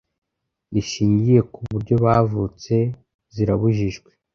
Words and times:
rishingiye 0.73 1.39
ku 1.51 1.59
buryo 1.71 1.95
bavutse 2.03 2.73
zirabujijwe 3.33 4.09